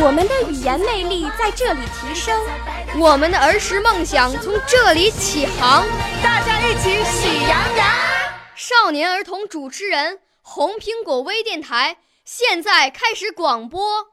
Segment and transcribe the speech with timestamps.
[0.00, 2.40] 我们的语言魅力在这里提升，
[2.98, 5.84] 我们的儿时梦想从这里起航。
[6.22, 7.86] 大家一起喜羊羊。
[8.54, 14.06] 少年儿童主持人，红苹果微电台现在开始广播。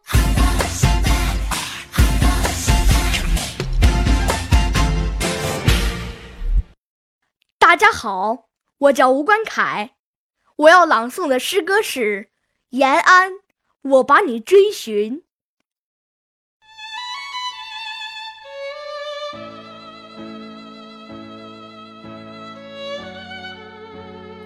[7.60, 8.46] 大家好，
[8.77, 9.91] 我叫吴冠凯，
[10.55, 12.24] 我要朗诵的诗歌是
[12.70, 13.32] 《延安》，
[13.88, 15.22] 我把你追寻。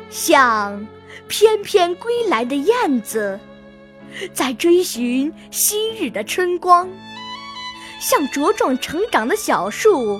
[0.09, 0.85] 像
[1.29, 3.39] 翩翩归来的燕子，
[4.33, 6.85] 在追寻昔日的春光；
[8.01, 10.19] 像茁壮成长的小树，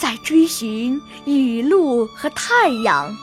[0.00, 3.14] 在追寻雨露和太阳。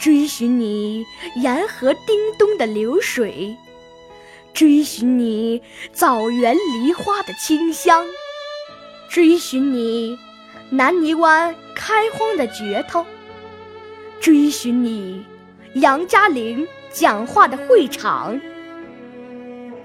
[0.00, 1.04] 追寻你
[1.36, 3.56] 沿河叮咚的流水，
[4.58, 8.04] 追寻你枣园梨花的清香，
[9.08, 10.18] 追寻你
[10.70, 13.06] 南泥湾开荒的镢头。
[14.18, 15.24] 追寻你，
[15.74, 18.40] 杨家岭讲话的会场，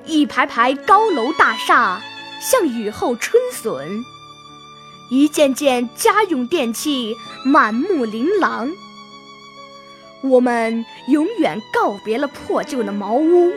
[0.07, 2.01] 一排排高楼大厦
[2.41, 3.87] 像雨后春笋，
[5.11, 8.71] 一件件家用电器满目琳琅。
[10.23, 13.53] 我们永远告别了破旧的茅屋，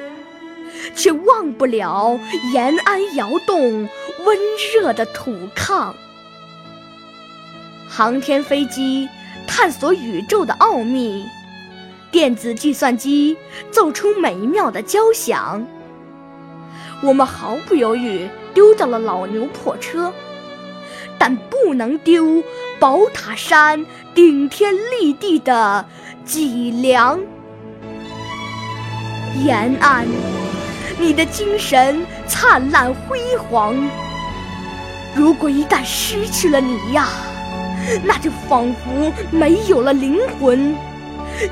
[0.94, 2.18] 却忘不了
[2.52, 3.88] 延安窑洞
[4.24, 4.38] 温
[4.74, 5.92] 热的土炕。
[7.88, 9.08] 航天飞机。
[9.48, 11.24] 探索宇宙的奥秘，
[12.10, 13.36] 电子计算机
[13.70, 15.64] 奏出美妙的交响。
[17.00, 20.12] 我们毫不犹豫丢掉了老牛破车，
[21.16, 22.42] 但不能丢
[22.80, 25.86] 宝塔山顶天立地的
[26.24, 27.20] 脊梁。
[29.44, 30.08] 延安，
[30.98, 33.74] 你的精神灿烂辉煌。
[35.14, 37.08] 如果一旦失去了你呀！
[38.02, 40.74] 那就仿佛没有了灵魂，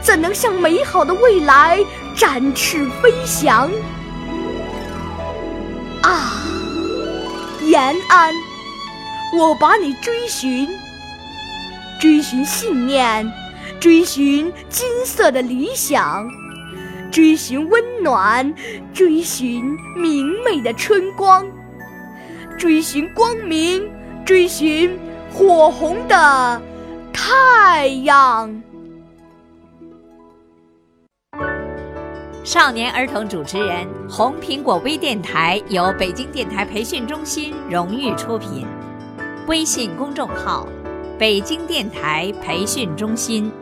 [0.03, 1.78] 怎能向美好的未来
[2.16, 3.71] 展翅飞翔？
[6.03, 6.43] 啊，
[7.62, 8.34] 延安，
[9.38, 10.69] 我把你追寻，
[12.00, 13.32] 追寻信念，
[13.78, 16.28] 追寻金色的理想，
[17.14, 18.52] 追寻温暖，
[18.92, 19.64] 追寻
[19.97, 21.47] 明媚的春光，
[22.58, 23.88] 追寻光明，
[24.25, 24.98] 追寻。
[25.32, 26.60] 火红的
[27.12, 28.60] 太阳。
[32.42, 38.66] 少年儿童主持人，红苹果微电台由北京电台培训中心荣誉出品，
[39.46, 40.66] 微信公众号：
[41.16, 43.52] 北京电台培训中心。